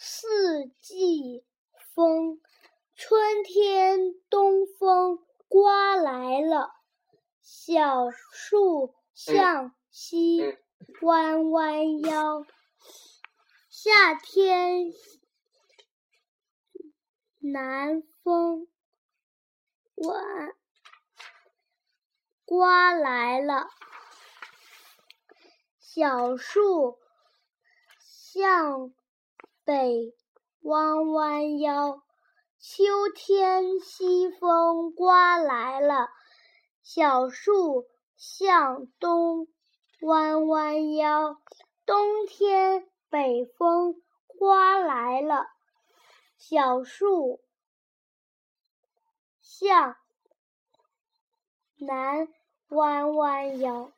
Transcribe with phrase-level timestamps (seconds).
[0.00, 1.44] 四季
[1.92, 2.40] 风，
[2.94, 6.70] 春天东风刮来了，
[7.42, 10.56] 小树向西
[11.02, 12.46] 弯弯腰。
[13.68, 14.92] 夏天
[17.40, 18.68] 南风
[19.96, 20.22] 刮
[22.44, 23.68] 刮来了，
[25.80, 27.00] 小树
[27.98, 28.94] 向
[29.68, 30.14] 北
[30.62, 32.02] 弯弯腰。
[32.58, 36.08] 秋天西风刮来了，
[36.82, 37.84] 小树
[38.16, 39.46] 向东
[40.00, 41.36] 弯弯腰。
[41.84, 42.88] 冬天。
[43.10, 45.46] 北风刮来了，
[46.38, 47.40] 小树
[49.42, 49.96] 向
[51.76, 52.28] 南
[52.68, 53.92] 弯弯腰。